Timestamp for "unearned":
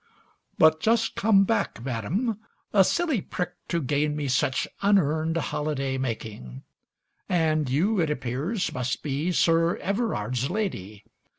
4.81-5.37